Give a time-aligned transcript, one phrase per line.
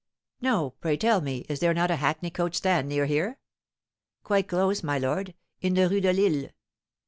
[0.41, 0.71] "No.
[0.81, 3.37] Pray tell me, is there not a hackney coach stand near here?"
[4.23, 6.49] "Quite close, my lord, in the Rue de Lille."